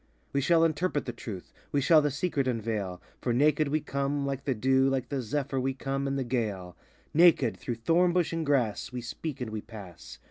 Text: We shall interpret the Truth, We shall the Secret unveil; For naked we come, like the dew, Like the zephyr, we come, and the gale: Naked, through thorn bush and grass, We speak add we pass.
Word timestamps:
We 0.33 0.41
shall 0.41 0.63
interpret 0.63 1.05
the 1.05 1.13
Truth, 1.13 1.53
We 1.71 1.79
shall 1.79 2.01
the 2.01 2.09
Secret 2.09 2.47
unveil; 2.47 2.99
For 3.21 3.31
naked 3.33 3.67
we 3.67 3.81
come, 3.81 4.25
like 4.25 4.45
the 4.45 4.55
dew, 4.55 4.89
Like 4.89 5.09
the 5.09 5.21
zephyr, 5.21 5.59
we 5.59 5.75
come, 5.75 6.07
and 6.07 6.17
the 6.17 6.23
gale: 6.23 6.75
Naked, 7.13 7.55
through 7.55 7.75
thorn 7.75 8.11
bush 8.11 8.33
and 8.33 8.43
grass, 8.43 8.91
We 8.91 9.01
speak 9.01 9.43
add 9.43 9.49
we 9.51 9.61
pass. 9.61 10.17